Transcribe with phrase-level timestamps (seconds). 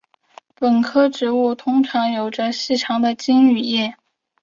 [0.55, 3.93] 本科植物通常有着细长的茎与叶。